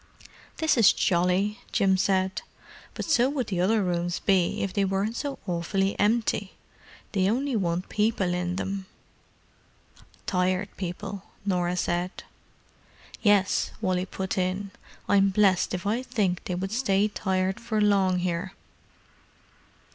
[0.57, 2.41] "This is jolly," Jim said.
[2.95, 6.53] "But so would the other rooms be, if they weren't so awfully empty.
[7.11, 8.87] They only want people in them."
[10.25, 12.23] "Tired people," Norah said.
[13.21, 14.71] "Yes," Wally put in.
[15.07, 18.53] "I'm blessed if I think they would stay tired for long, here."